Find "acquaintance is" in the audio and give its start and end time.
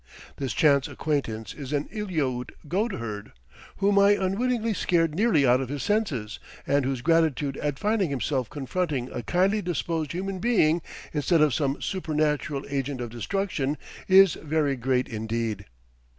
0.87-1.71